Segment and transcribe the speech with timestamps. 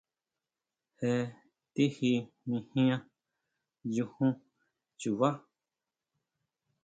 [1.01, 1.11] Je
[1.73, 2.11] tiji
[2.47, 3.01] mijian,
[3.91, 4.31] nyujún
[4.99, 5.29] chubá.